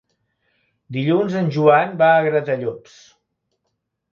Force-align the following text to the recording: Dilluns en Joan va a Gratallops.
Dilluns 0.95 1.35
en 1.41 1.51
Joan 1.57 1.93
va 2.01 2.07
a 2.15 2.25
Gratallops. 2.29 2.97